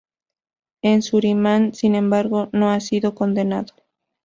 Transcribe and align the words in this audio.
En 0.81 1.03
Surinam 1.03 1.73
sin 1.75 1.93
embargo 1.93 2.49
no 2.53 2.71
ha 2.71 2.79
sido 2.79 3.13
condenado. 3.13 3.75